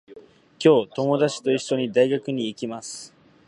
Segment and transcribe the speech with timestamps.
[0.57, 3.13] 今日、ともだちといっしょに、大学に行きます。